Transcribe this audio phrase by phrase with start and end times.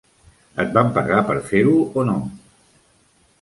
[0.63, 2.17] Et van pagar per fer-ho o no?